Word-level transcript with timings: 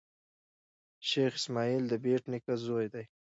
شېخ 1.09 1.31
اسماعیل 1.39 1.83
دبېټ 1.91 2.23
نیکه 2.31 2.53
زوی 2.63 2.85
دﺉ. 2.93 3.05